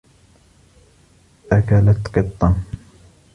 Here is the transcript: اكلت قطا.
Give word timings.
اكلت 1.51 2.07
قطا. 2.13 2.47